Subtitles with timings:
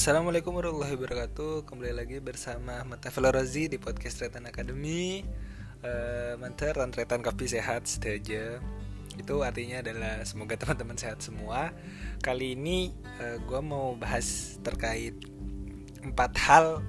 [0.00, 3.28] Assalamualaikum warahmatullahi wabarakatuh Kembali lagi bersama Ahmad Tafel
[3.68, 5.20] di podcast Retan Academy
[5.84, 8.64] uh, Mantar Retan Kopi Sehat Sedaja
[9.20, 11.76] Itu artinya adalah semoga teman-teman sehat semua
[12.24, 15.20] Kali ini uh, eh, gue mau bahas terkait
[16.00, 16.80] Empat hal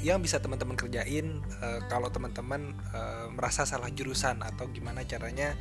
[0.00, 5.52] yang bisa teman-teman kerjain uh, kalau teman-teman uh, merasa salah jurusan atau gimana caranya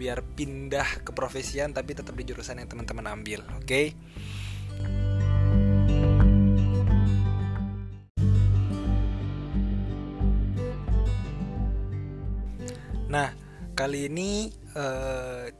[0.00, 3.68] biar pindah ke profesian tapi tetap di jurusan yang teman-teman ambil, oke?
[3.68, 3.92] Okay?
[13.06, 13.30] Nah,
[13.78, 15.54] kali ini uh, eh,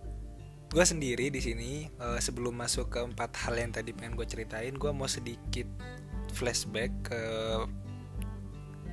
[0.66, 4.74] gue sendiri di sini uh, sebelum masuk ke empat hal yang tadi pengen gue ceritain,
[4.74, 5.70] gue mau sedikit
[6.34, 7.22] flashback ke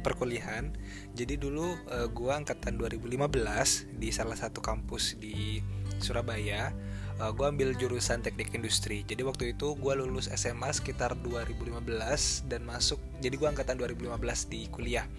[0.05, 0.69] perkuliahan.
[1.17, 5.58] Jadi dulu uh, eh, gue angkatan 2015 di salah satu kampus di
[5.97, 6.70] Surabaya.
[7.17, 9.02] Uh, gue ambil jurusan teknik industri.
[9.02, 11.89] Jadi waktu itu gue lulus SMA sekitar 2015
[12.53, 13.02] dan masuk.
[13.17, 14.14] Jadi gue angkatan 2015
[14.53, 15.09] di kuliah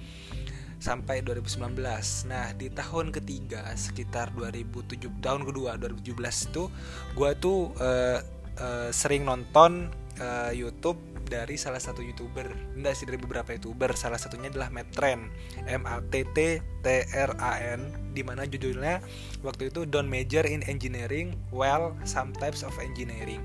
[0.84, 1.80] sampai 2019.
[2.28, 6.68] Nah, di tahun ketiga sekitar 2007 tahun kedua 2017 itu
[7.16, 8.20] gue tuh uh,
[8.60, 9.88] uh, sering nonton
[10.20, 12.44] uh, YouTube dari salah satu youtuber,
[12.76, 13.96] enggak sih dari beberapa youtuber.
[13.96, 15.32] Salah satunya adalah Metren,
[15.64, 19.00] M A T T T R A N, di mana judulnya
[19.40, 23.40] waktu itu Don't Major in Engineering, Well Some Types of Engineering.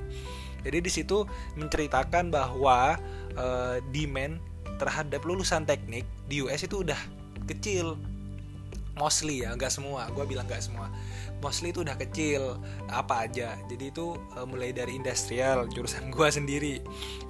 [0.59, 1.23] Jadi di situ
[1.55, 2.99] menceritakan bahwa
[3.39, 4.43] uh, demand
[4.75, 6.99] terhadap lulusan teknik di US itu udah
[7.49, 7.97] kecil.
[8.99, 10.11] Mostly ya nggak semua.
[10.11, 10.91] Gue bilang nggak semua.
[11.39, 12.59] Mostly itu udah kecil
[12.91, 13.55] apa aja.
[13.71, 16.75] Jadi itu uh, mulai dari industrial jurusan gue sendiri.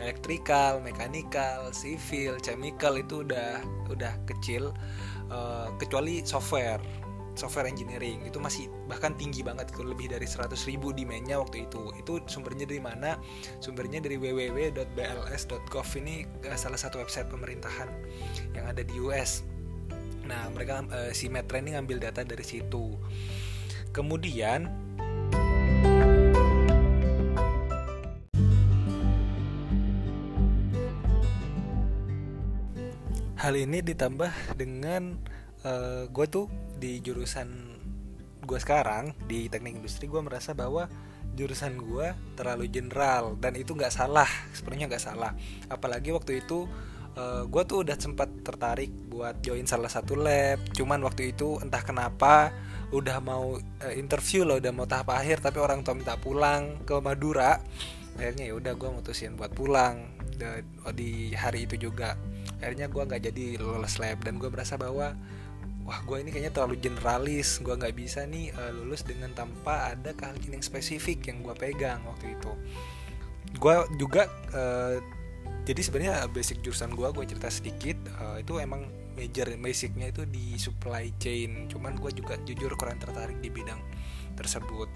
[0.01, 3.61] Elektrikal mekanikal civil chemical itu udah
[3.93, 4.73] udah kecil.
[5.29, 6.81] Uh, kecuali software.
[7.37, 8.25] Software engineering.
[8.25, 11.93] Itu masih bahkan tinggi banget itu lebih dari 100 ribu demandnya waktu itu.
[12.01, 13.15] Itu sumbernya dari mana?
[13.61, 17.93] Sumbernya dari www.bls.gov ini eh, salah satu website pemerintahan
[18.57, 19.58] yang ada di US
[20.29, 22.93] Nah, mereka uh, si Matt ini ngambil data dari situ.
[23.89, 24.69] Kemudian
[33.39, 35.17] hal ini ditambah dengan
[35.65, 36.45] uh, gue tuh
[36.77, 37.49] di jurusan
[38.45, 40.85] gue sekarang di teknik industri gue merasa bahwa
[41.33, 45.31] jurusan gue terlalu general dan itu nggak salah sebenarnya nggak salah
[45.71, 46.67] apalagi waktu itu
[47.19, 50.63] uh, eh, gue tuh udah sempat tertarik buat join salah satu lab.
[50.71, 52.55] Cuman waktu itu entah kenapa
[52.89, 56.95] udah mau uh, interview loh udah mau tahap akhir tapi orang tua minta pulang ke
[57.03, 57.59] Madura.
[58.15, 60.63] Akhirnya ya udah gue mutusin buat pulang de,
[60.95, 62.15] di hari itu juga.
[62.59, 65.15] Akhirnya gue nggak jadi lulus lab dan gue merasa bahwa
[65.87, 70.13] wah gue ini kayaknya terlalu generalis gue nggak bisa nih uh, lulus dengan tanpa ada
[70.13, 72.51] keahlian yang spesifik yang gue pegang waktu itu.
[73.57, 75.01] Gue juga uh,
[75.69, 80.57] jadi sebenarnya basic jurusan gue gue cerita sedikit uh, itu emang major basicnya itu di
[80.57, 83.77] supply chain cuman gue juga jujur kurang tertarik di bidang
[84.33, 84.89] tersebut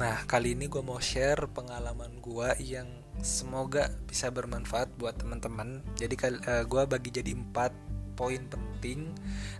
[0.00, 2.88] Nah, kali ini gue mau share pengalaman gue yang
[3.20, 5.84] semoga bisa bermanfaat buat teman-teman.
[5.92, 7.68] Jadi, uh, gue bagi jadi empat
[8.16, 9.12] poin penting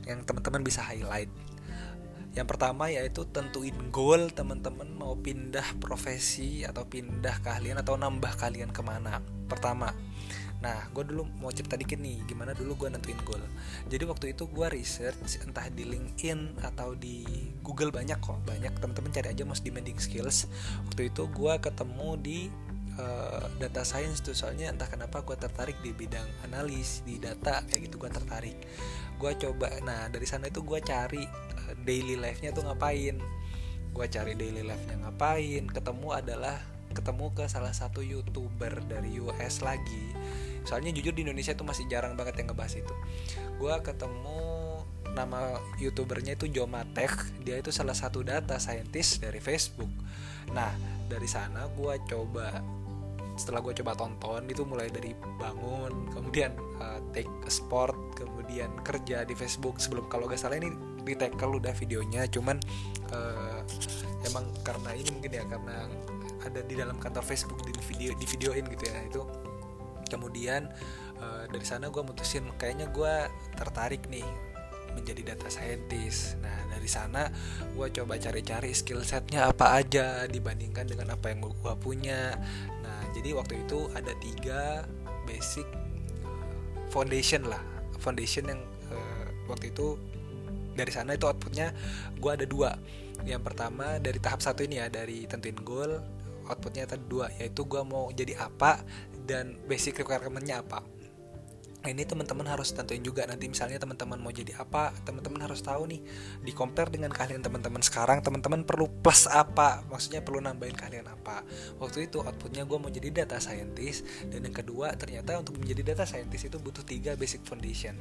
[0.08, 1.28] yang teman-teman bisa highlight.
[2.30, 8.70] Yang pertama yaitu tentuin goal teman-teman mau pindah profesi atau pindah keahlian atau nambah kalian
[8.70, 9.18] ke mana.
[9.50, 9.90] Pertama,
[10.62, 13.42] nah gue dulu mau cerita dikit nih gimana dulu gue nentuin goal.
[13.90, 17.26] Jadi waktu itu gue research entah di LinkedIn atau di
[17.66, 20.46] Google banyak kok banyak teman-teman cari aja most demanding skills.
[20.86, 22.38] Waktu itu gue ketemu di
[22.94, 27.90] uh, data science tuh soalnya entah kenapa gue tertarik di bidang analis di data kayak
[27.90, 28.56] gitu gue tertarik
[29.20, 29.68] gue coba.
[29.84, 33.20] Nah dari sana itu gue cari uh, daily life nya tuh ngapain.
[33.92, 35.68] Gue cari daily life nya ngapain.
[35.68, 36.56] Ketemu adalah
[36.90, 40.10] ketemu ke salah satu youtuber dari US lagi.
[40.64, 42.94] Soalnya jujur di Indonesia tuh masih jarang banget yang ngebahas itu.
[43.60, 44.40] Gue ketemu
[45.10, 49.90] nama youtubernya itu Jomatek dia itu salah satu data scientist dari Facebook.
[50.50, 50.72] Nah
[51.06, 52.79] dari sana gue coba
[53.40, 59.24] setelah gue coba tonton itu mulai dari bangun kemudian uh, take a sport kemudian kerja
[59.24, 60.68] di Facebook sebelum kalau gak salah ini
[61.00, 62.60] di tackle udah videonya cuman
[63.16, 63.64] uh,
[64.28, 65.88] emang karena ini mungkin ya karena
[66.44, 69.22] ada di dalam kantor Facebook di video di videoin gitu ya itu
[70.12, 70.68] kemudian
[71.16, 73.14] uh, dari sana gue mutusin kayaknya gue
[73.56, 74.26] tertarik nih
[74.94, 76.38] menjadi data scientist.
[76.42, 77.30] Nah dari sana
[77.74, 82.34] gue coba cari-cari skill setnya apa aja dibandingkan dengan apa yang gue punya
[83.20, 84.88] jadi waktu itu ada tiga
[85.28, 85.68] basic
[86.24, 87.60] uh, foundation lah.
[88.00, 90.00] Foundation yang uh, waktu itu
[90.72, 91.76] dari sana itu outputnya
[92.16, 92.80] gue ada dua.
[93.28, 96.00] Yang pertama dari tahap satu ini ya dari tentuin goal
[96.48, 97.28] outputnya ada dua.
[97.36, 98.80] Yaitu gue mau jadi apa
[99.28, 100.80] dan basic requirementnya apa
[101.80, 105.88] Nah ini teman-teman harus tentuin juga nanti misalnya teman-teman mau jadi apa, teman-teman harus tahu
[105.88, 106.00] nih
[106.44, 111.40] di compare dengan kalian teman-teman sekarang, teman-teman perlu plus apa, maksudnya perlu nambahin kalian apa.
[111.80, 116.04] Waktu itu outputnya gue mau jadi data scientist dan yang kedua ternyata untuk menjadi data
[116.04, 117.96] scientist itu butuh tiga basic foundation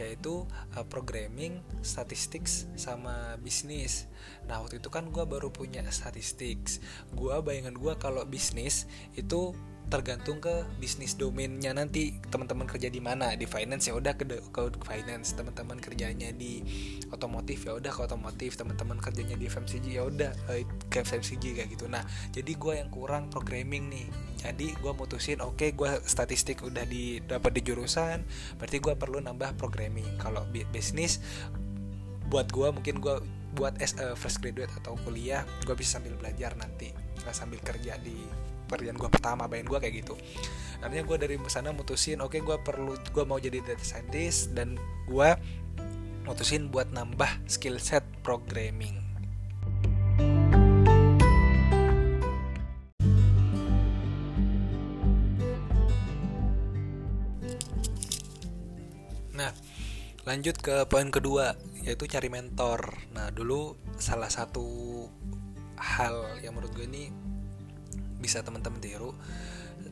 [0.00, 4.08] yaitu uh, programming, statistics sama bisnis.
[4.48, 6.80] Nah waktu itu kan gue baru punya statistics,
[7.12, 9.52] gue bayangan gue kalau bisnis itu
[9.90, 13.34] tergantung ke bisnis domainnya nanti teman-teman kerja di mana.
[13.34, 15.34] Di finance ya udah ke, ke finance.
[15.34, 16.62] Teman-teman kerjanya di
[17.10, 18.54] otomotif ya udah ke otomotif.
[18.54, 20.30] Teman-teman kerjanya di FMCG ya udah
[20.86, 21.90] ke FMCG kayak gitu.
[21.90, 24.06] Nah jadi gue yang kurang programming nih.
[24.38, 28.22] Jadi gue mutusin oke okay, gue statistik udah di dapat di jurusan
[28.62, 30.22] berarti gue perlu nambah programming.
[30.22, 31.18] Kalau bisnis
[32.30, 33.18] buat gue mungkin gue
[33.58, 36.94] buat as a fresh graduate atau kuliah gue bisa sambil belajar nanti.
[37.34, 38.16] Sambil kerja di
[38.70, 40.14] pekerjaan gue pertama bayang gue kayak gitu
[40.78, 44.78] artinya gue dari sana mutusin oke okay, gue perlu gue mau jadi data scientist dan
[45.10, 45.30] gue
[46.22, 49.02] mutusin buat nambah skill set programming
[59.40, 59.56] Nah,
[60.28, 62.92] lanjut ke poin kedua, yaitu cari mentor.
[63.16, 65.08] Nah, dulu salah satu
[65.80, 67.08] hal yang menurut gue ini
[68.20, 69.16] bisa teman-teman tiru.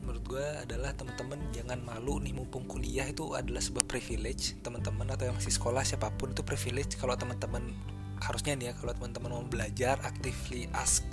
[0.05, 4.55] Menurut gue adalah teman-teman jangan malu nih mumpung kuliah itu adalah sebuah privilege.
[4.61, 6.95] Teman-teman atau yang masih sekolah siapa pun itu privilege.
[6.95, 7.73] Kalau teman-teman
[8.21, 11.07] harusnya nih ya kalau teman-teman mau belajar actively ask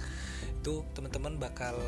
[0.58, 1.78] itu teman-teman bakal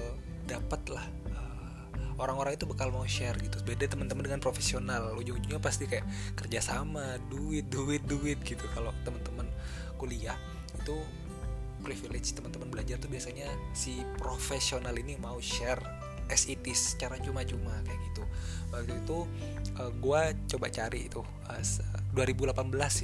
[0.46, 3.58] dapat lah eh, orang-orang itu bakal mau share gitu.
[3.66, 6.06] Beda teman-teman dengan profesional ujung-ujungnya pasti kayak
[6.38, 8.64] kerjasama duit duit duit gitu.
[8.72, 9.50] Kalau teman-teman
[9.98, 10.38] kuliah
[10.78, 10.94] itu
[11.80, 15.80] privilege teman-teman belajar tuh biasanya si profesional ini mau share
[16.28, 18.22] as it secara cuma-cuma kayak gitu.
[18.68, 19.18] Waktu itu
[19.80, 20.22] uh, eh, gue
[20.56, 21.62] coba cari itu uh,
[22.12, 22.52] 2018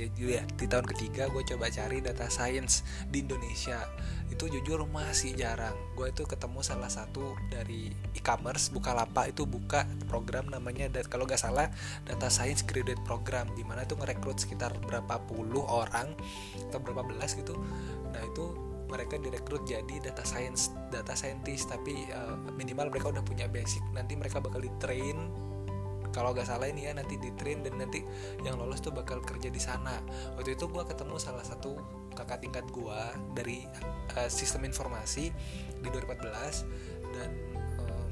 [0.01, 3.81] ya ya di tahun ketiga gue coba cari data science di Indonesia.
[4.29, 5.75] Itu jujur masih jarang.
[5.97, 11.25] Gue itu ketemu salah satu dari e-commerce buka lapa itu buka program namanya dan kalau
[11.25, 11.73] nggak salah
[12.05, 16.13] data science graduate program di mana itu ngerekrut sekitar berapa puluh orang
[16.69, 17.57] atau berapa belas gitu.
[18.13, 23.49] Nah itu mereka direkrut jadi data science data scientist tapi uh, minimal mereka udah punya
[23.49, 23.83] basic.
[23.97, 25.17] Nanti mereka bakal di train
[26.15, 28.07] kalau gak salah ini ya nanti di train dan nanti
[28.47, 29.99] yang lolos tuh bakal kerja di sana.
[30.39, 31.75] Waktu itu gue ketemu salah satu
[32.15, 33.01] kakak tingkat gue
[33.35, 33.67] dari
[34.15, 35.35] uh, sistem informasi
[35.83, 37.31] di 2014 dan
[37.83, 38.11] um,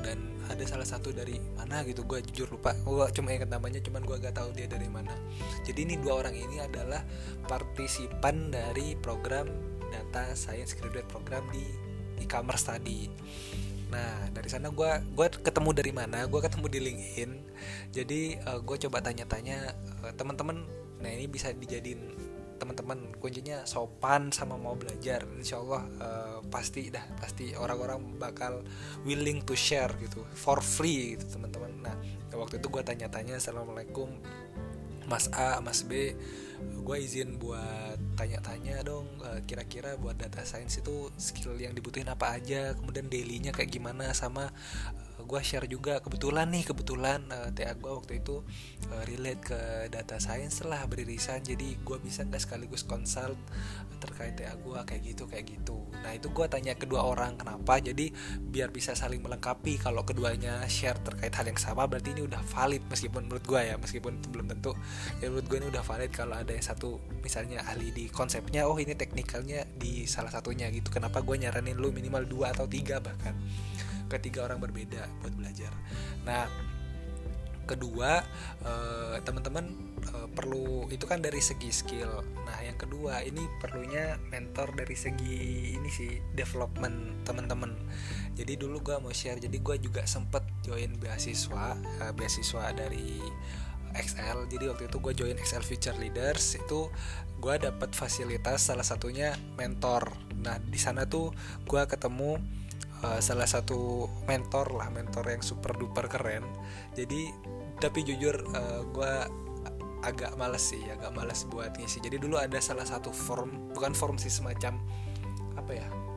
[0.00, 2.72] dan ada salah satu dari mana gitu gue jujur lupa.
[2.82, 5.12] Gue cuma ingat namanya cuman gue gak tahu dia dari mana.
[5.62, 7.04] Jadi ini dua orang ini adalah
[7.46, 9.48] partisipan dari program
[9.88, 11.64] data science graduate program di
[12.20, 13.08] e-commerce tadi.
[13.88, 17.30] Nah dari sana gue gue ketemu dari mana gue ketemu di LinkedIn.
[17.92, 19.72] Jadi uh, eh, gue coba tanya-tanya
[20.04, 20.64] uh, teman-teman
[20.98, 22.27] nah ini bisa dijadiin
[22.58, 25.24] teman-teman kuncinya sopan sama mau belajar.
[25.38, 28.66] Insya Allah uh, pasti dah pasti orang-orang bakal
[29.06, 31.72] willing to share gitu for free gitu teman-teman.
[31.80, 31.96] Nah
[32.34, 34.10] waktu itu gue tanya-tanya assalamualaikum
[35.08, 36.12] Mas A Mas B
[36.58, 42.34] gue izin buat tanya-tanya dong eh, kira-kira buat data science itu skill yang dibutuhin apa
[42.36, 44.50] aja kemudian dailynya kayak gimana sama
[45.28, 48.40] gue share juga kebetulan nih kebetulan uh, TA gue waktu itu
[48.88, 49.60] uh, relate ke
[49.92, 51.44] data science lah beririsan.
[51.44, 53.36] Jadi gue bisa nggak sekaligus konsult
[54.00, 55.84] terkait TA gue kayak gitu kayak gitu.
[56.00, 57.76] Nah itu gue tanya kedua orang kenapa?
[57.76, 58.08] Jadi
[58.40, 62.80] biar bisa saling melengkapi kalau keduanya share terkait hal yang sama berarti ini udah valid
[62.88, 64.72] meskipun menurut gue ya meskipun itu belum tentu.
[65.20, 68.80] Ya menurut gue ini udah valid kalau ada yang satu misalnya ahli di konsepnya oh
[68.80, 70.88] ini teknikalnya di salah satunya gitu.
[70.88, 73.36] Kenapa gue nyaranin lu minimal dua atau tiga bahkan
[74.08, 75.72] ketiga orang berbeda buat belajar.
[76.24, 76.48] Nah,
[77.68, 78.24] kedua
[78.64, 79.68] uh, teman-teman
[80.16, 82.24] uh, perlu itu kan dari segi skill.
[82.48, 87.76] Nah, yang kedua ini perlunya mentor dari segi ini sih development teman-teman.
[88.32, 93.20] Jadi dulu gue mau share, jadi gue juga sempet join beasiswa, uh, beasiswa dari
[93.92, 94.48] XL.
[94.48, 96.88] Jadi waktu itu gue join XL Future Leaders itu
[97.38, 100.16] gue dapat fasilitas salah satunya mentor.
[100.40, 101.30] Nah di sana tuh
[101.68, 102.40] gue ketemu
[103.04, 106.44] uh, salah satu mentor lah mentor yang super duper keren.
[106.96, 107.30] Jadi
[107.78, 109.12] tapi jujur uh, eh, gue
[109.98, 111.98] agak males sih agak males buat ngisi.
[112.02, 114.78] Jadi dulu ada salah satu form bukan form sih semacam
[115.58, 116.07] apa ya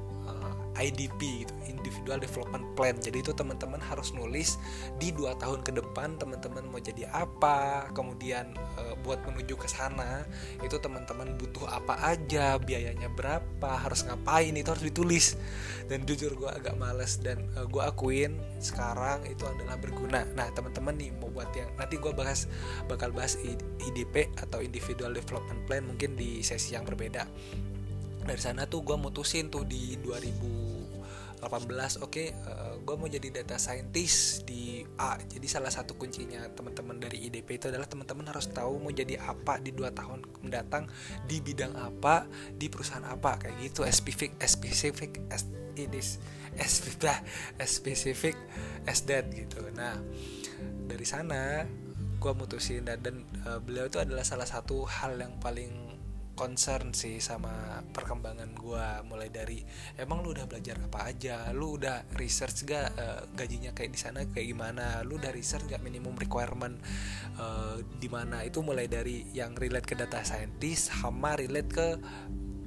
[0.81, 2.97] IDP gitu individual development plan.
[2.97, 4.57] Jadi itu teman-teman harus nulis
[4.97, 10.25] di dua tahun ke depan teman-teman mau jadi apa kemudian e, buat menuju ke sana
[10.61, 15.25] itu teman-teman butuh apa aja biayanya berapa harus ngapain itu harus ditulis.
[15.89, 20.25] Dan jujur gue agak males dan e, gue akuin sekarang itu adalah berguna.
[20.33, 22.49] Nah teman-teman nih mau buat yang nanti gue bahas
[22.89, 23.37] bakal bahas
[23.81, 27.25] IDP atau individual development plan mungkin di sesi yang berbeda
[28.21, 33.27] dari sana tuh gue mutusin tuh di 2018 oke okay, uh, eh, gue mau jadi
[33.41, 34.61] data scientist di
[35.01, 35.17] A.
[35.17, 39.57] Jadi salah satu kuncinya teman-teman dari IDP itu adalah teman-teman harus tahu mau jadi apa
[39.57, 40.85] di dua tahun mendatang
[41.25, 43.81] di bidang apa di perusahaan apa kayak gitu.
[43.89, 46.21] Spesifik spesifik as it is
[46.61, 46.83] as
[47.65, 48.37] spesifik
[48.85, 49.65] as that gitu.
[49.73, 49.97] Nah
[50.85, 51.65] dari sana
[52.21, 55.90] gue mutusin dan, dan uh, beliau itu adalah salah satu hal yang paling
[56.41, 59.61] concern sih sama perkembangan gue mulai dari
[59.93, 61.53] emang lu udah belajar apa aja?
[61.53, 65.05] Lu udah research gak uh, gajinya kayak di sana kayak gimana?
[65.05, 66.81] Lu udah research gak minimum requirement
[67.37, 68.41] uh, di mana?
[68.41, 71.87] Itu mulai dari yang relate ke data scientist sama relate ke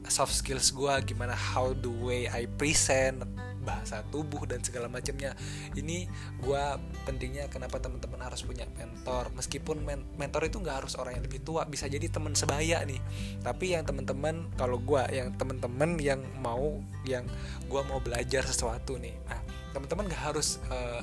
[0.06, 1.34] soft skills gue gimana?
[1.34, 3.26] How the way I present
[3.64, 5.32] bahasa tubuh dan segala macamnya.
[5.72, 6.06] Ini
[6.38, 6.64] gue
[7.08, 9.32] pentingnya kenapa teman-teman harus punya mentor.
[9.34, 13.00] Meskipun men mentor itu nggak harus orang yang lebih tua bisa jadi teman sebaya nih.
[13.40, 16.78] Tapi yang teman-teman kalau gue yang teman-teman yang mau
[17.08, 17.24] yang
[17.66, 19.16] gue mau belajar sesuatu nih.
[19.26, 19.40] Nah
[19.74, 21.02] teman-teman nggak harus uh,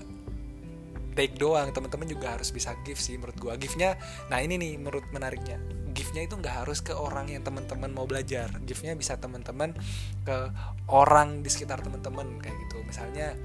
[1.13, 1.70] take doang.
[1.72, 3.96] Teman-teman juga harus bisa give sih menurut gue give-nya
[4.32, 5.60] nah ini nih menurut menariknya.
[5.91, 8.48] Giftnya itu nggak harus ke orang yang teman-teman mau belajar.
[8.63, 9.75] Giftnya bisa teman-teman
[10.24, 10.38] ke
[10.88, 12.80] orang di sekitar teman-teman kayak gitu.
[12.88, 13.36] Misalnya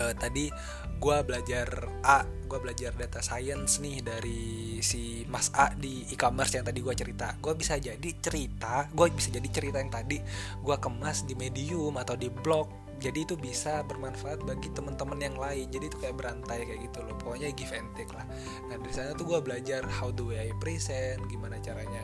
[0.00, 0.52] uh, tadi
[0.96, 1.68] gue belajar
[2.08, 6.94] A gue belajar data science nih dari si Mas A di e-commerce yang tadi gue
[6.94, 7.34] cerita.
[7.40, 10.20] Gue bisa jadi cerita gue bisa jadi cerita yang tadi
[10.60, 15.68] gue kemas di medium atau di blog jadi itu bisa bermanfaat bagi teman-teman yang lain.
[15.68, 17.16] Jadi itu kayak berantai kayak gitu loh.
[17.20, 18.24] Pokoknya give and take lah.
[18.72, 22.00] Nah dari sana tuh gue belajar how do I present gimana caranya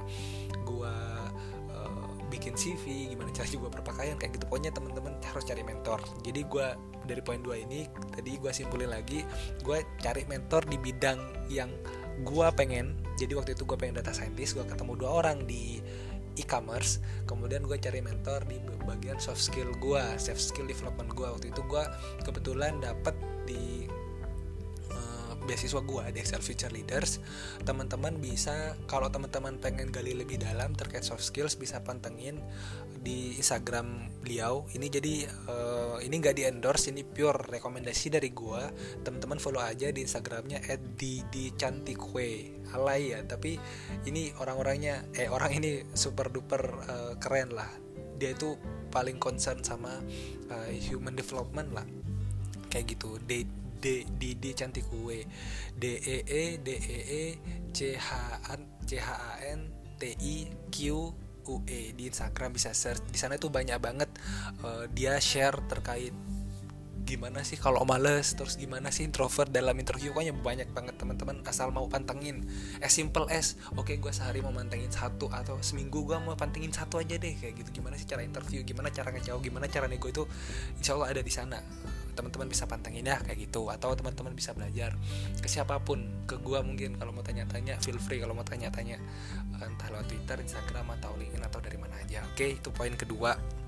[0.68, 0.94] gue
[1.72, 4.44] uh, bikin CV gimana caranya gue berpakaian kayak gitu.
[4.52, 6.00] Pokoknya teman-teman harus cari mentor.
[6.20, 6.66] Jadi gue
[7.08, 9.24] dari poin dua ini tadi gue simpulin lagi
[9.64, 11.72] gue cari mentor di bidang yang
[12.20, 13.00] gue pengen.
[13.16, 15.80] Jadi waktu itu gue pengen data scientist gue ketemu dua orang di
[16.40, 18.58] e-commerce kemudian gue cari mentor di
[18.88, 21.84] bagian soft skill gue soft skill development gue waktu itu gue
[22.24, 23.90] kebetulan dapet di
[25.44, 27.18] beasiswa gue di Excel Future Leaders
[27.66, 32.40] teman-teman bisa kalau teman-teman pengen gali lebih dalam terkait soft skills bisa pantengin
[33.02, 34.62] di Instagram beliau.
[34.70, 38.62] Ini jadi uh, ini nggak di endorse ini pure rekomendasi dari gue
[39.02, 40.62] teman-teman follow aja di Instagramnya
[40.94, 42.62] @didicantikwe.
[42.72, 43.58] Alay ya tapi
[44.06, 47.68] ini orang-orangnya eh orang ini super duper uh, keren lah.
[48.16, 48.54] Dia itu
[48.94, 49.98] paling concern sama
[50.48, 51.86] uh, human development lah.
[52.70, 53.18] Kayak gitu
[53.82, 55.26] D D D cantik kue.
[55.74, 57.24] D E E D E E
[57.74, 58.10] C H
[58.46, 58.54] A
[58.86, 59.66] C H A N
[59.98, 60.36] T I
[60.70, 60.76] Q
[61.50, 61.90] U E.
[61.90, 63.02] Di Instagram bisa search.
[63.10, 64.10] Di sana tuh banyak banget
[64.62, 66.14] uh, dia share terkait
[67.12, 68.32] gimana sih kalau males?
[68.32, 70.16] Terus gimana sih introvert dalam interview?
[70.16, 72.40] Kayaknya banyak banget teman-teman asal mau pantengin.
[72.80, 76.72] As simple as oke okay, gue sehari mau pantengin satu atau seminggu gue mau pantengin
[76.72, 77.84] satu aja deh kayak gitu.
[77.84, 78.64] Gimana sih cara interview?
[78.64, 79.44] Gimana cara ngejauh?
[79.44, 80.24] Gimana cara nego itu?
[80.80, 81.60] Insya Allah ada di sana.
[82.16, 83.68] Teman-teman bisa pantengin ya kayak gitu.
[83.68, 84.96] Atau teman-teman bisa belajar
[85.36, 86.96] ke siapa pun ke gue mungkin.
[86.96, 88.24] Kalau mau tanya-tanya feel free.
[88.24, 88.96] Kalau mau tanya-tanya
[89.60, 92.24] entah lewat Twitter, Instagram atau LinkedIn atau dari mana aja.
[92.32, 93.61] Oke itu poin kedua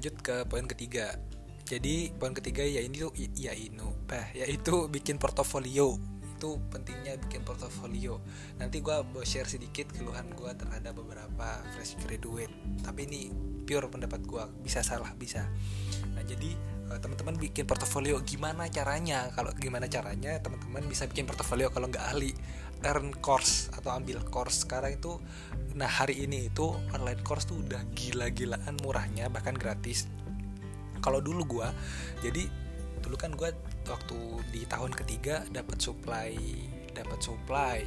[0.00, 1.12] lanjut ke poin ketiga.
[1.68, 3.76] Jadi poin ketiga ya ini tuh ya ini,
[4.08, 6.00] bah, yaitu bikin portofolio.
[6.24, 8.16] Itu pentingnya bikin portofolio.
[8.56, 12.48] Nanti gue mau share sedikit keluhan gue terhadap beberapa fresh graduate.
[12.80, 13.28] Tapi ini
[13.68, 15.44] pure pendapat gue, bisa salah bisa.
[16.16, 16.48] Nah jadi
[16.96, 19.28] eh, teman-teman bikin portofolio gimana caranya?
[19.36, 22.32] Kalau gimana caranya teman-teman bisa bikin portofolio kalau nggak ahli
[22.84, 25.20] earn course atau ambil course sekarang itu
[25.76, 30.10] nah hari ini itu online course tuh udah gila-gilaan murahnya bahkan gratis.
[31.00, 31.68] Kalau dulu gue
[32.24, 32.48] jadi
[33.00, 33.48] dulu kan gue
[33.88, 34.18] waktu
[34.52, 36.36] di tahun ketiga dapat supply
[36.92, 37.86] dapat supply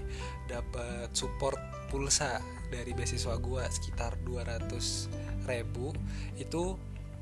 [0.49, 1.59] dapat support
[1.91, 2.41] pulsa
[2.73, 5.93] dari beasiswa gue sekitar 200 ribu.
[6.39, 6.79] Itu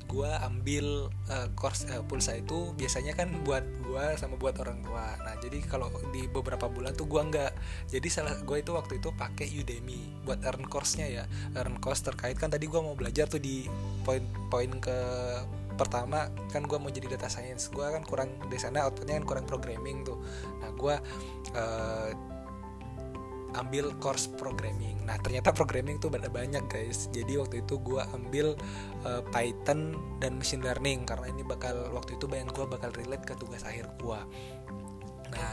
[0.08, 5.04] gue ambil uh, course uh, pulsa itu biasanya kan buat gue sama buat orang tua.
[5.20, 7.52] Nah jadi kalau di beberapa bulan tuh gue nggak.
[7.92, 11.24] Jadi salah gue itu waktu itu pakai Udemy buat earn course-nya ya
[11.60, 12.40] earn course terkait.
[12.40, 13.68] Kan tadi gue mau belajar tuh di
[14.00, 14.98] poin-poin ke
[15.76, 17.68] pertama kan gue mau jadi data science.
[17.68, 20.16] Gue kan kurang di sana outputnya kan kurang programming tuh.
[20.64, 20.94] Nah gue
[21.52, 22.31] uh,
[23.56, 24.96] ambil course programming.
[25.04, 27.08] Nah ternyata programming tuh banyak banyak guys.
[27.12, 28.56] Jadi waktu itu gue ambil
[29.04, 33.34] uh, Python dan machine learning karena ini bakal waktu itu bayan gue bakal relate ke
[33.36, 34.20] tugas akhir gue.
[35.32, 35.52] Nah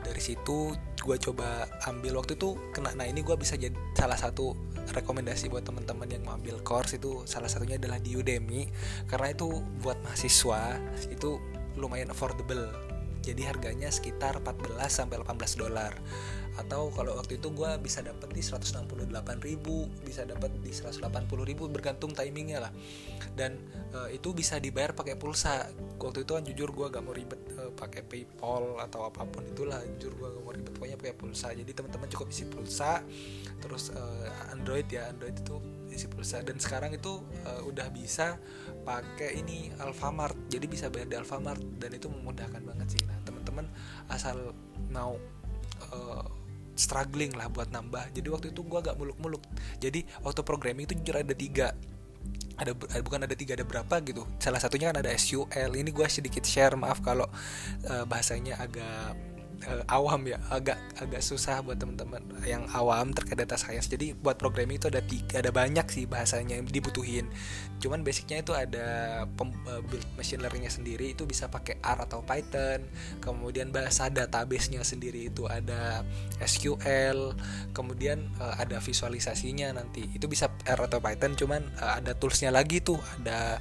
[0.00, 2.94] dari situ gue coba ambil waktu itu kena.
[2.96, 4.56] Nah ini gue bisa jadi salah satu
[4.90, 8.66] rekomendasi buat teman-teman yang mau ambil course itu salah satunya adalah di Udemy
[9.06, 11.38] karena itu buat mahasiswa itu
[11.78, 12.89] lumayan affordable
[13.20, 15.92] jadi harganya sekitar 14 sampai 18 dolar.
[16.58, 18.84] Atau kalau waktu itu gue bisa dapat di 168
[19.40, 21.08] ribu bisa dapat di 180
[21.46, 22.72] ribu bergantung timingnya lah.
[23.32, 23.56] Dan
[23.94, 25.68] uh, itu bisa dibayar pakai pulsa.
[26.00, 29.80] Waktu itu kan jujur gue gak mau ribet uh, pakai PayPal atau apa pun itulah.
[29.96, 31.52] Jujur gue gak mau ribet pokoknya pakai pulsa.
[31.54, 33.00] Jadi teman-teman cukup isi pulsa.
[33.62, 36.40] Terus uh, Android ya Android itu isi pulsa.
[36.40, 38.38] Dan sekarang itu uh, udah bisa
[38.82, 40.48] pakai ini Alfamart.
[40.48, 43.02] Jadi bisa bayar di Alfamart dan itu memudahkan banget sih.
[43.04, 43.66] Nah teman-teman
[44.08, 44.54] asal
[44.88, 45.18] mau
[45.92, 46.24] uh,
[46.80, 48.16] struggling lah buat nambah.
[48.16, 49.44] Jadi waktu itu gue agak muluk-muluk.
[49.76, 51.76] Jadi waktu programming itu jujur ada tiga.
[52.60, 54.24] Ada eh, bukan ada tiga ada berapa gitu.
[54.40, 57.28] Salah satunya kan ada SQL ini gue sedikit share maaf kalau
[57.88, 59.16] uh, bahasanya agak
[59.68, 63.90] uh, awam ya agak agak susah buat teman-teman yang awam terkait data science.
[63.90, 67.28] Jadi buat programming itu ada tiga ada banyak sih bahasanya yang dibutuhin.
[67.80, 72.24] Cuman basicnya itu ada pem, uh, build machine learningnya sendiri itu bisa pakai R atau
[72.24, 72.84] Python.
[73.20, 76.04] Kemudian bahasa database-nya sendiri itu ada
[76.40, 77.36] SQL
[77.72, 80.08] kemudian uh, ada visualisasinya nanti.
[80.12, 83.60] Itu bisa R atau Python cuman uh, ada toolsnya lagi tuh ada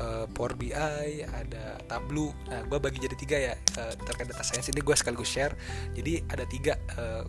[0.00, 2.32] uh, Power BI, ada Tableau.
[2.50, 5.54] Nah, gue bagi jadi tiga ya uh, terkait data science ini gue sekaligus share.
[5.94, 7.24] Jadi ada tiga uh,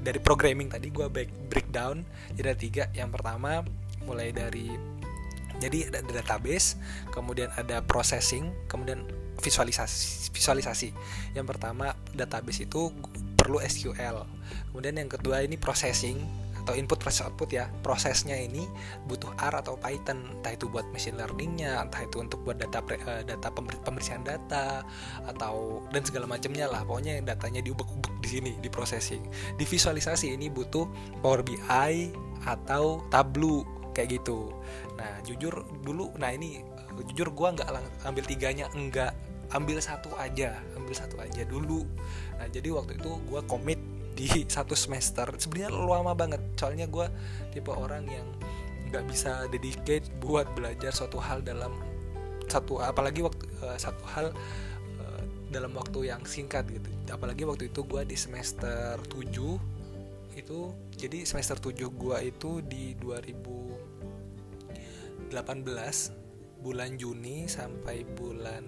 [0.00, 2.06] dari programming tadi gue break breakdown.
[2.36, 2.82] Jadi ada tiga.
[2.94, 3.62] Yang pertama
[4.06, 4.70] mulai dari
[5.56, 6.76] jadi ada database,
[7.16, 9.08] kemudian ada processing, kemudian
[9.40, 10.28] visualisasi.
[10.32, 10.92] Visualisasi.
[11.32, 12.92] Yang pertama database itu
[13.40, 14.28] perlu SQL.
[14.72, 16.20] Kemudian yang kedua ini processing
[16.66, 17.70] atau input versus output ya.
[17.86, 18.66] Prosesnya ini
[19.06, 20.18] butuh R atau Python.
[20.34, 24.82] Entah itu buat machine learningnya entah itu untuk buat data uh, data pembersihan data
[25.30, 26.82] atau dan segala macamnya lah.
[26.82, 29.22] Pokoknya datanya diubek-ubek di sini di processing.
[29.54, 30.90] Di visualisasi ini butuh
[31.22, 32.10] Power BI
[32.42, 33.62] atau Tableau
[33.94, 34.50] kayak gitu.
[34.98, 36.66] Nah jujur dulu nah ini
[37.14, 37.68] jujur gue nggak
[38.02, 39.14] ambil tiganya enggak
[39.54, 41.86] ambil satu aja ambil satu aja dulu.
[42.42, 43.78] Nah jadi waktu itu gue komit
[44.16, 45.28] di satu semester.
[45.36, 46.40] Sebenarnya lama banget.
[46.56, 47.06] Soalnya gue
[47.52, 48.26] tipe orang yang
[48.88, 51.76] nggak bisa dedicate buat belajar suatu hal dalam
[52.46, 54.30] satu apalagi waktu uh, satu hal
[55.02, 56.88] uh, dalam waktu yang singkat gitu.
[57.12, 59.76] Apalagi waktu itu gue di semester 7
[60.36, 65.32] itu jadi semester 7 gue itu di 2018
[66.60, 68.64] bulan Juni sampai bulan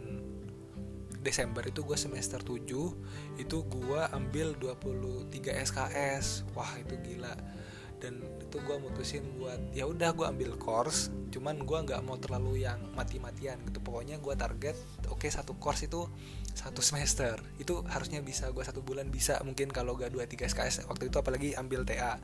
[1.22, 5.28] Desember itu gue semester 7 itu gue ambil 23
[5.64, 7.34] SKS wah itu gila.
[7.98, 12.62] Dan itu gue mutusin buat ya udah gue ambil course cuman gue nggak mau terlalu
[12.62, 13.82] yang mati-matian gitu.
[13.82, 14.78] Pokoknya gue target
[15.10, 16.06] oke okay, satu course itu
[16.54, 17.42] satu semester.
[17.58, 21.16] Itu harusnya bisa gue satu bulan bisa mungkin kalau gak 2 3 SKS waktu itu
[21.18, 22.22] apalagi ambil TA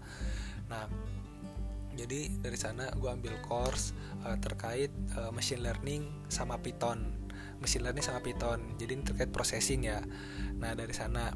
[0.69, 0.89] nah
[1.95, 3.95] jadi dari sana gue ambil course
[4.27, 7.07] uh, terkait uh, machine learning sama Python
[7.65, 8.77] machine learning sama Python.
[8.77, 10.05] Jadi ini terkait processing ya.
[10.61, 11.33] Nah dari sana.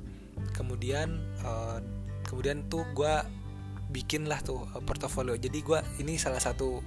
[0.52, 1.80] Kemudian uh,
[2.28, 3.14] kemudian tuh gue
[3.88, 5.34] bikin lah tuh uh, portofolio.
[5.40, 6.84] Jadi gue ini salah satu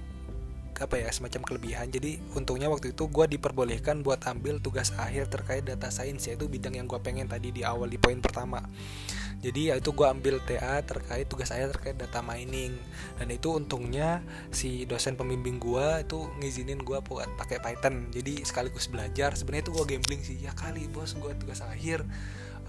[0.80, 1.86] apa ya semacam kelebihan.
[1.92, 6.78] Jadi untungnya waktu itu gue diperbolehkan buat ambil tugas akhir terkait data science yaitu bidang
[6.78, 8.64] yang gue pengen tadi di awal di poin pertama.
[9.42, 12.78] Jadi ya itu gue ambil TA terkait tugas saya terkait data mining.
[13.18, 14.22] Dan itu untungnya
[14.54, 18.08] si dosen pembimbing gue itu ngizinin gue buat pakai Python.
[18.14, 19.34] Jadi sekaligus belajar.
[19.34, 20.38] Sebenarnya itu gue gambling sih.
[20.38, 22.06] Ya kali bos gue tugas akhir.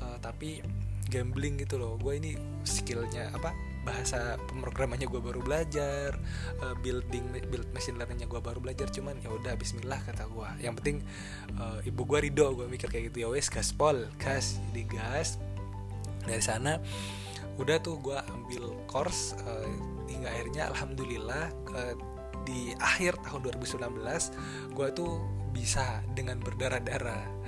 [0.01, 0.65] Uh, tapi
[1.13, 1.95] gambling gitu loh.
[2.01, 2.33] Gue ini
[2.65, 6.15] skillnya apa bahasa pemrogramannya gue baru belajar
[6.63, 10.73] uh, building build machine learningnya gue baru belajar cuman ya udah Bismillah kata gue yang
[10.79, 11.03] penting
[11.59, 13.27] uh, ibu gue ridho gue mikir kayak gitu.
[13.27, 14.57] Ya wes gaspol gas.
[14.71, 15.37] Jadi gas.
[16.23, 16.79] Dari sana
[17.59, 19.69] udah tuh gue ambil course uh,
[20.09, 21.93] hingga akhirnya alhamdulillah uh,
[22.43, 25.11] di akhir tahun 2019 gue tuh
[25.53, 27.42] bisa dengan berdarah-darah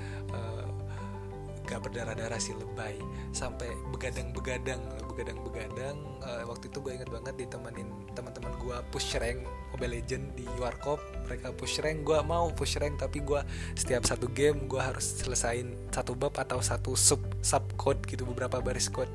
[1.65, 2.95] gak berdarah-darah sih lebay.
[3.35, 9.99] Sampai begadang-begadang begadang-begadang uh, waktu itu gue inget banget ditemenin teman-teman gue push rank Mobile
[9.99, 11.01] Legend di Warkop.
[11.27, 13.41] Mereka push rank gue mau push rank tapi gue
[13.75, 18.61] setiap satu game gue harus selesain satu bab atau satu sub sub code gitu beberapa
[18.63, 19.11] baris code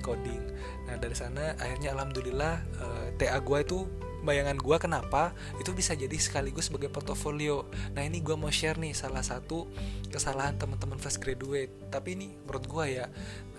[0.00, 0.40] coding.
[0.88, 3.84] Nah dari sana akhirnya alhamdulillah uh, TA gue itu
[4.22, 5.30] bayangan gue kenapa
[5.62, 7.66] itu bisa jadi sekaligus sebagai portofolio.
[7.94, 9.70] Nah ini gue mau share nih salah satu
[10.10, 11.70] kesalahan teman-teman fresh graduate.
[11.90, 13.06] Tapi ini menurut gue ya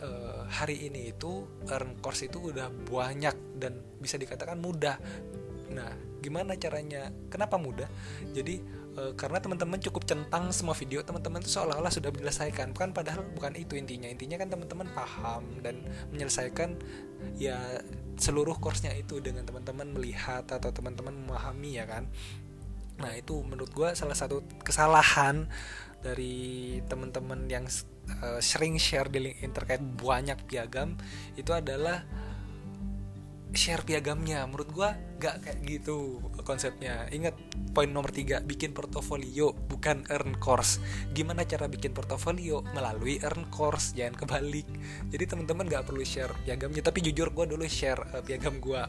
[0.04, 5.00] uh, hari ini itu earn course itu udah banyak dan bisa dikatakan mudah.
[5.72, 7.10] Nah gimana caranya?
[7.32, 7.88] Kenapa mudah?
[8.36, 8.60] Jadi
[9.00, 12.76] e, karena teman-teman cukup centang semua video teman-teman itu seolah-olah sudah menyelesaikan.
[12.76, 14.12] Kan padahal bukan itu intinya.
[14.12, 15.80] Intinya kan teman-teman paham dan
[16.12, 16.76] menyelesaikan
[17.40, 17.58] ya
[18.20, 22.06] seluruh course-nya itu dengan teman-teman melihat atau teman-teman memahami ya kan?
[23.00, 25.48] Nah itu menurut gue salah satu kesalahan
[26.00, 27.66] dari teman-teman yang
[28.24, 30.96] uh, sering share di LinkedIn terkait banyak piagam
[31.36, 32.04] itu adalah
[33.54, 34.46] share piagamnya.
[34.46, 37.10] Menurut gue gak kayak gitu konsepnya.
[37.10, 37.36] Ingat
[37.76, 40.82] poin nomor tiga bikin portofolio bukan earn course.
[41.12, 42.62] Gimana cara bikin portofolio?
[42.74, 44.68] Melalui earn course jangan kebalik.
[45.10, 46.82] Jadi teman-teman gak perlu share piagamnya.
[46.86, 48.82] Tapi jujur gue dulu share uh, piagam gue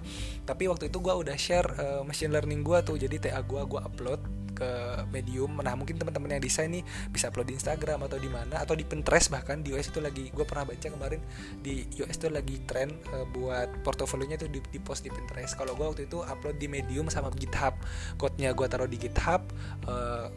[0.45, 2.97] tapi waktu itu gue udah share uh, machine learning gue tuh.
[2.99, 4.21] Jadi TA gue gue upload
[4.61, 4.71] ke
[5.09, 5.57] Medium.
[5.65, 8.85] Nah mungkin teman-teman yang desain nih bisa upload di Instagram atau di mana atau di
[8.85, 11.21] Pinterest bahkan di US itu lagi gue pernah baca kemarin
[11.65, 15.57] di US itu lagi tren uh, buat portofolionya itu di, post di Pinterest.
[15.57, 17.73] Kalau gue waktu itu upload di Medium sama GitHub,
[18.21, 19.41] code-nya gue taruh di GitHub.
[19.89, 20.29] Uh,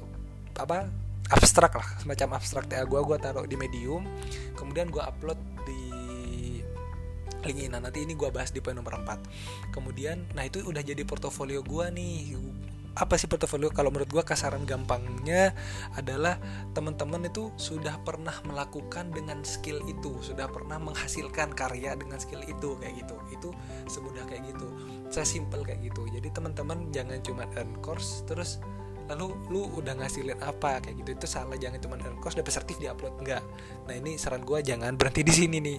[0.54, 0.88] apa
[1.34, 4.06] abstrak lah semacam abstrak TA gue gue taruh di Medium
[4.54, 5.82] kemudian gue upload di
[7.44, 11.04] LinkedIn nah nanti ini gue bahas di poin nomor 4 kemudian nah itu udah jadi
[11.04, 12.38] portofolio gue nih
[12.94, 13.74] apa sih portofolio?
[13.74, 15.58] Kalau menurut gue kasaran gampangnya
[15.98, 16.38] adalah
[16.78, 22.78] teman-teman itu sudah pernah melakukan dengan skill itu sudah pernah menghasilkan karya dengan skill itu
[22.78, 23.16] kayak gitu.
[23.34, 23.50] Itu
[23.90, 24.68] semudah kayak gitu
[25.10, 26.06] saya simple kayak gitu.
[26.10, 28.62] Jadi teman-teman jangan cuma earn course terus
[29.12, 32.80] lalu lu udah ngasilin apa kayak gitu itu salah jangan cuma earn course dapat sertif
[32.80, 33.44] di upload enggak.
[33.90, 35.78] Nah ini saran gue jangan berhenti di sini nih.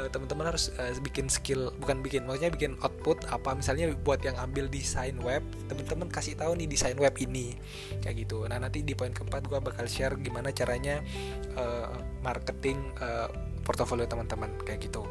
[0.00, 4.34] Uh, teman-teman harus uh, bikin skill bukan bikin maksudnya bikin output apa misalnya buat yang
[4.40, 7.54] ambil desain web teman-teman kasih tahu nih desain web ini
[8.02, 8.42] kayak gitu.
[8.50, 10.98] Nah nanti di poin keempat gue bakal share gimana caranya
[11.54, 11.94] uh,
[12.26, 13.30] marketing uh,
[13.64, 15.06] portofolio teman-teman kayak gitu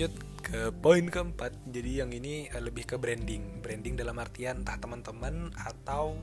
[0.00, 1.52] lanjut ke poin keempat.
[1.68, 3.60] Jadi yang ini eh, lebih ke branding.
[3.60, 6.16] Branding dalam artian entah teman-teman atau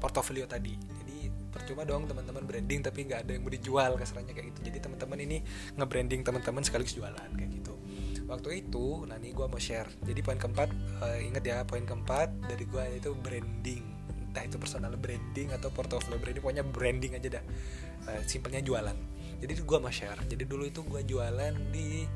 [0.00, 0.72] portofolio tadi.
[0.72, 4.72] Jadi percuma dong teman-teman branding tapi nggak ada yang mau dijual kasarnya kayak gitu.
[4.72, 5.44] Jadi teman-teman ini
[5.76, 7.76] nge-branding teman-teman sekaligus jualan kayak gitu.
[8.24, 9.92] Waktu itu nah ini gue mau share.
[10.08, 10.72] Jadi poin keempat
[11.04, 13.84] uh, ingat ya poin keempat dari gue itu branding.
[14.32, 17.44] Entah itu personal branding atau portofolio branding pokoknya branding aja dah.
[18.08, 18.96] Uh, simpelnya jualan.
[19.36, 20.16] Jadi gue mau share.
[20.24, 22.08] Jadi dulu itu gue jualan di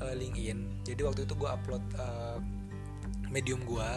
[0.00, 0.84] uh, LinkedIn.
[0.84, 2.38] Jadi waktu itu gue upload uh,
[3.30, 3.90] medium gue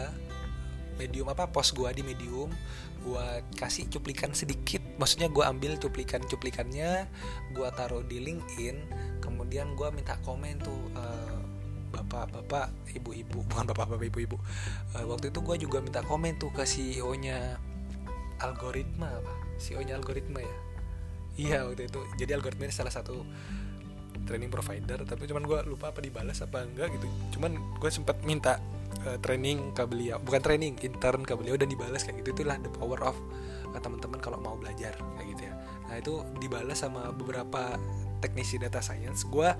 [0.94, 2.54] medium apa post gue di medium
[3.04, 3.26] gue
[3.58, 4.80] kasih cuplikan sedikit.
[4.96, 7.10] Maksudnya gue ambil cuplikan cuplikannya
[7.52, 8.76] gue taruh di LinkedIn
[9.20, 11.40] kemudian gue minta komen tuh uh,
[11.94, 14.36] bapak-bapak ibu-ibu bukan bapak-bapak ibu-ibu.
[14.96, 17.58] Uh, waktu itu gue juga minta komen tuh ke CEO nya
[18.40, 19.34] algoritma apa?
[19.60, 20.56] CEO nya algoritma ya?
[21.34, 22.00] Iya waktu itu.
[22.16, 23.26] Jadi algoritma ini salah satu
[24.24, 27.06] training provider tapi cuman gue lupa apa dibalas apa enggak gitu.
[27.38, 28.62] Cuman gue sempat minta
[29.04, 32.70] uh, training ke beliau bukan training intern ke beliau dan dibalas kayak gitu itulah the
[32.70, 33.16] power of
[33.74, 35.54] uh, teman-teman kalau mau belajar kayak gitu ya.
[35.90, 37.76] Nah itu dibalas sama beberapa
[38.22, 39.26] teknisi data science.
[39.28, 39.50] Gue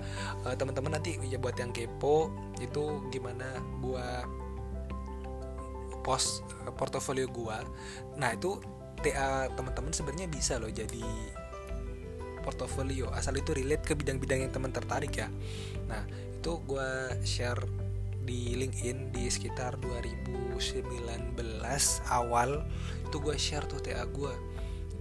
[0.47, 2.31] uh, teman-teman nanti ya buat yang kepo
[2.63, 4.07] itu gimana gue
[6.05, 7.57] post uh, portofolio gue
[8.21, 8.61] nah itu
[9.01, 11.01] TA teman-teman sebenarnya bisa loh jadi
[12.45, 15.27] portofolio asal itu relate ke bidang-bidang yang teman tertarik ya.
[15.89, 16.89] Nah itu gue
[17.25, 17.57] share
[18.25, 20.61] di LinkedIn di sekitar 2019
[22.09, 22.65] awal
[23.05, 24.33] itu gue share tuh TA gue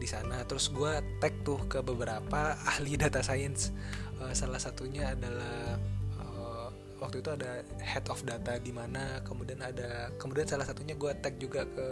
[0.01, 0.41] di sana.
[0.49, 3.73] Terus gue tag tuh ke beberapa ahli data science.
[4.21, 5.77] Uh, salah satunya adalah
[6.21, 6.69] uh,
[7.01, 11.37] waktu itu ada head of data di mana kemudian ada kemudian salah satunya gue tag
[11.37, 11.87] juga ke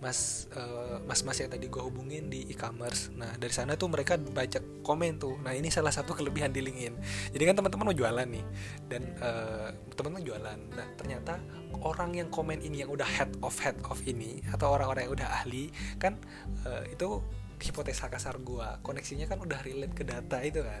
[0.00, 3.12] mas uh, mas mas yang tadi gue hubungin di e-commerce.
[3.12, 5.36] Nah dari sana tuh mereka baca komen tuh.
[5.44, 6.94] Nah ini salah satu kelebihan di LinkedIn.
[7.36, 8.44] Jadi kan teman-teman mau jualan nih
[8.88, 10.58] dan uh, teman-teman jualan.
[10.72, 11.36] Nah ternyata
[11.84, 15.28] orang yang komen ini yang udah head of head of ini atau orang-orang yang udah
[15.44, 15.68] ahli
[16.00, 16.16] kan
[16.64, 17.20] uh, itu
[17.60, 20.80] hipotesa kasar gue koneksinya kan udah relate ke data itu kan.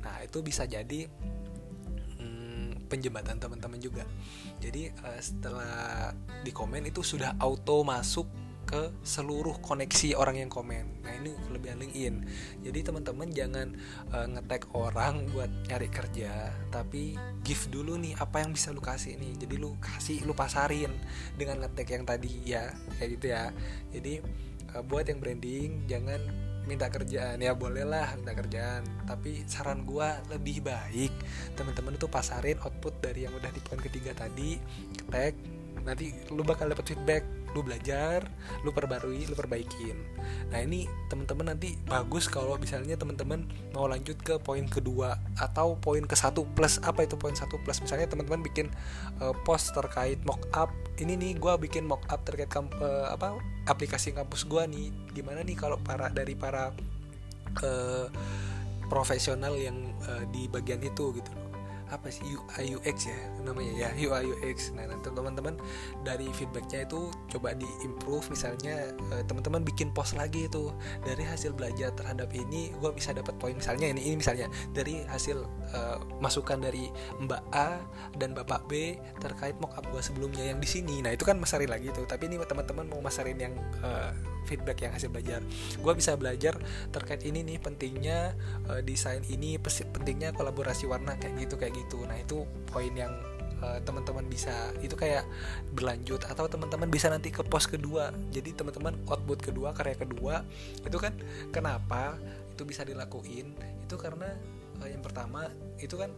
[0.00, 1.04] Nah itu bisa jadi
[2.16, 4.08] hmm, penjembatan teman-teman juga.
[4.56, 11.04] Jadi uh, setelah di komen itu sudah auto masuk ke seluruh koneksi orang yang komen.
[11.04, 12.14] Nah ini kelebihan LinkedIn.
[12.64, 13.68] Jadi teman-teman jangan
[14.10, 19.20] uh, ngetek orang buat nyari kerja, tapi give dulu nih apa yang bisa lu kasih
[19.20, 19.46] nih.
[19.46, 20.90] Jadi lu kasih, lu pasarin
[21.36, 23.52] dengan ngetek yang tadi ya, kayak gitu ya.
[23.92, 24.24] Jadi
[24.74, 26.20] uh, buat yang branding jangan
[26.64, 31.12] minta kerjaan ya bolehlah minta kerjaan tapi saran gua lebih baik
[31.60, 34.56] teman-teman itu pasarin output dari yang udah di poin ketiga tadi
[35.12, 35.36] tag
[35.84, 38.26] nanti lu bakal dapat feedback lu belajar
[38.66, 39.94] lu perbarui lu perbaikin.
[40.50, 46.02] Nah ini teman-teman nanti bagus kalau misalnya teman-teman mau lanjut ke poin kedua atau poin
[46.02, 47.78] ke satu plus apa itu poin satu plus?
[47.80, 48.68] Misalnya teman-teman bikin
[49.22, 53.38] uh, post terkait mock up ini nih gue bikin mock up terkait kamp, uh, apa
[53.70, 54.86] aplikasi kampus gue nih.
[55.14, 56.74] Gimana nih kalau para dari para
[57.62, 58.06] uh,
[58.90, 61.43] profesional yang uh, di bagian itu gitu
[61.94, 65.54] apa sih UI UX ya namanya ya UI UX nah nanti teman-teman
[66.02, 71.54] dari feedbacknya itu coba di improve misalnya eh, teman-teman bikin post lagi itu dari hasil
[71.54, 73.54] belajar terhadap ini gue bisa dapat poin.
[73.54, 76.90] Misalnya ini ini misalnya dari hasil uh, masukan dari
[77.22, 77.78] Mbak A
[78.18, 81.00] dan Bapak B terkait mockup gue sebelumnya yang di sini.
[81.00, 82.04] Nah itu kan masarin lagi tuh.
[82.08, 83.54] Tapi ini teman-teman mau masarin yang
[83.84, 84.10] uh,
[84.44, 85.40] feedback yang hasil belajar.
[85.80, 86.56] Gue bisa belajar
[86.92, 88.36] terkait ini nih pentingnya
[88.68, 93.12] uh, desain ini pentingnya kolaborasi warna kayak gitu kayak gitu nah itu poin yang
[93.64, 95.24] uh, teman-teman bisa itu kayak
[95.72, 98.12] berlanjut atau teman-teman bisa nanti ke pos kedua.
[98.32, 100.44] Jadi teman-teman output kedua karya kedua
[100.84, 101.14] itu kan
[101.54, 102.18] kenapa
[102.52, 103.56] itu bisa dilakuin?
[103.88, 104.28] Itu karena
[104.82, 105.48] uh, yang pertama
[105.80, 106.10] itu kan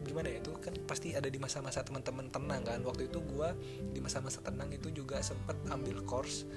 [0.00, 2.80] gimana ya itu kan pasti ada di masa-masa teman-teman tenang kan.
[2.82, 3.48] Waktu itu gue
[3.92, 6.48] di masa-masa tenang itu juga sempat ambil course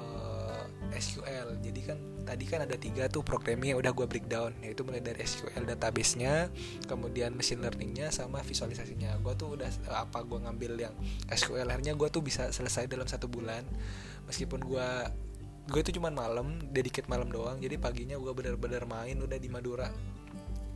[0.00, 4.82] uh, eh, SQL jadi kan tadi kan ada tiga tuh programnya udah gue breakdown yaitu
[4.82, 6.50] mulai dari SQL database-nya
[6.90, 9.16] kemudian machine learning-nya sama visualisasinya.
[9.22, 10.94] Gue tuh udah apa gue ngambil yang
[11.30, 13.62] SQL akhirnya gue tuh bisa selesai dalam satu bulan.
[14.26, 14.88] Meskipun gue
[15.66, 19.90] gue itu cuma malam dedicate malam doang jadi paginya gue bener-bener main udah di Madura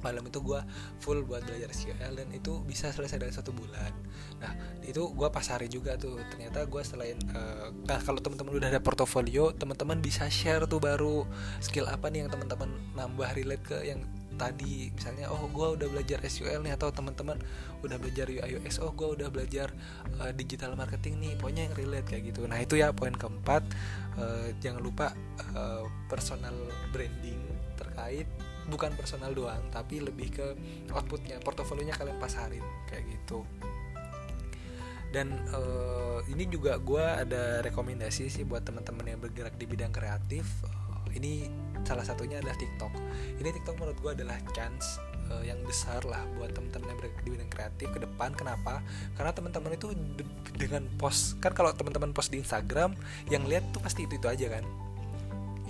[0.00, 0.60] malam itu gue
[1.00, 3.92] full buat belajar SQL dan itu bisa selesai dalam satu bulan.
[4.40, 4.52] Nah
[4.84, 6.18] itu gue pasari juga tuh.
[6.32, 11.24] Ternyata gue selain uh, nah kalau teman-teman udah ada portofolio teman-teman bisa share tuh baru
[11.60, 14.00] skill apa nih yang teman-teman nambah relate ke yang
[14.40, 14.88] tadi.
[14.96, 17.36] Misalnya oh gue udah belajar SQL nih atau teman-teman
[17.84, 19.68] udah belajar UI UX oh gue udah belajar
[20.16, 22.48] uh, digital marketing nih pokoknya yang relate kayak gitu.
[22.48, 23.60] Nah itu ya poin keempat.
[24.16, 25.12] Uh, jangan lupa
[25.52, 26.56] uh, personal
[26.92, 27.40] branding
[27.76, 28.28] terkait
[28.70, 30.46] bukan personal doang tapi lebih ke
[30.94, 33.42] outputnya portofolionya kalian pasarin kayak gitu.
[35.11, 40.46] Dan uh, ini juga gue ada rekomendasi sih buat teman-teman yang bergerak di bidang kreatif.
[40.62, 41.50] Uh, ini
[41.83, 42.94] salah satunya adalah TikTok.
[43.42, 45.02] Ini TikTok menurut gue adalah chance
[45.35, 48.30] uh, yang besar lah buat teman-teman yang bergerak di bidang kreatif ke depan.
[48.38, 48.87] Kenapa?
[49.18, 49.90] Karena teman-teman itu
[50.54, 52.94] dengan post kan kalau teman-teman post di Instagram
[53.35, 54.62] yang lihat tuh pasti itu itu aja kan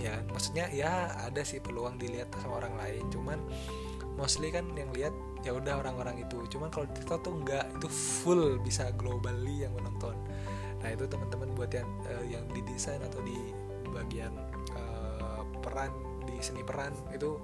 [0.01, 3.03] ya maksudnya ya ada sih peluang dilihat sama orang lain.
[3.13, 3.39] Cuman
[4.17, 5.13] mostly kan yang lihat
[5.45, 6.41] ya udah orang-orang itu.
[6.49, 10.17] Cuman kalau TikTok tuh enggak itu full bisa globally yang menonton.
[10.81, 13.37] Nah itu teman-teman buat yang uh, yang di desain atau di
[13.93, 14.33] bagian
[14.73, 15.93] uh, peran
[16.25, 17.37] di seni peran itu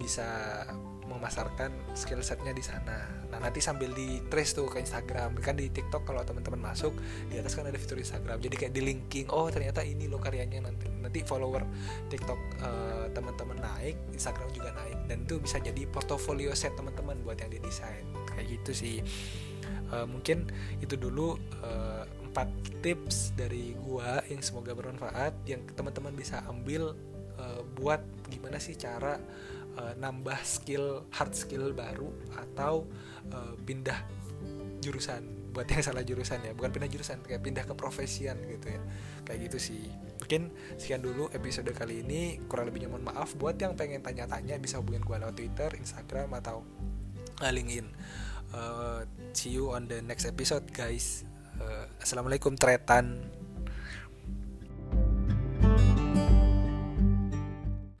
[0.00, 0.62] bisa
[1.10, 3.10] memasarkan skill setnya di sana.
[3.28, 6.94] Nah nanti sambil di trace tuh ke Instagram kan di TikTok kalau teman-teman masuk
[7.26, 8.38] di atas kan ada fitur Instagram.
[8.38, 11.66] Jadi kayak di linking oh ternyata ini lo karyanya nanti nanti follower
[12.06, 17.42] TikTok uh, teman-teman naik, Instagram juga naik dan itu bisa jadi portofolio set teman-teman buat
[17.42, 18.96] yang didesain kayak gitu sih.
[19.90, 20.46] Uh, mungkin
[20.78, 21.34] itu dulu
[21.66, 22.46] uh, empat
[22.78, 26.94] tips dari gua yang semoga bermanfaat yang teman-teman bisa ambil
[27.42, 27.98] uh, buat
[28.30, 29.18] gimana sih cara
[29.78, 32.88] uh, nambah skill hard skill baru atau
[33.30, 33.98] uh, pindah
[34.80, 35.38] jurusan.
[35.50, 38.80] Buat yang salah jurusan ya bukan pindah jurusan kayak pindah ke profesian gitu ya.
[39.26, 39.82] Kayak gitu sih.
[40.22, 42.38] Mungkin sekian dulu episode kali ini.
[42.46, 46.62] Kurang lebihnya mohon maaf buat yang pengen tanya-tanya bisa hubungin gue lewat Twitter Instagram atau
[47.42, 47.86] uh, LinkedIn.
[48.50, 51.26] Uh, see you on the next episode guys.
[51.60, 53.20] Uh, assalamualaikum tretan